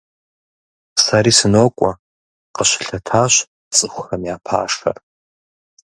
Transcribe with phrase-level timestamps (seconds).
[1.03, 1.91] Сэри сынокӀуэ,–
[2.55, 3.33] къыщылъэтащ
[3.75, 4.97] цӀыхухэм я пашэр.